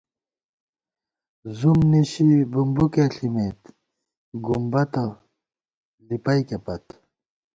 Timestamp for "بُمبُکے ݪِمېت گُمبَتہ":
2.51-5.05